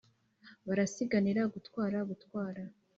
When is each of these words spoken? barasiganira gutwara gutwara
barasiganira 0.67 1.41
gutwara 1.53 1.97
gutwara 2.09 2.63